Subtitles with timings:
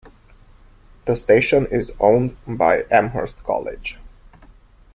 [1.05, 3.99] The station is owned by Amherst College.